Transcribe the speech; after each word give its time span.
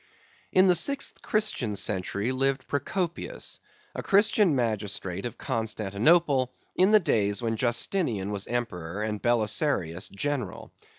In 0.51 0.65
the 0.65 0.73
sixth 0.73 1.21
Christian 1.21 1.75
century 1.75 2.31
lived 2.31 2.65
Procopius, 2.67 3.59
a 3.93 4.01
Christian 4.01 4.55
magistrate 4.55 5.27
of 5.27 5.37
Constantinople, 5.37 6.51
in 6.75 6.89
the 6.89 6.99
days 6.99 7.43
when 7.43 7.55
Justinian 7.55 8.31
was 8.31 8.47
Emperor 8.47 9.03
and 9.03 9.21
Belisarius 9.21 10.09
general. 10.09 10.71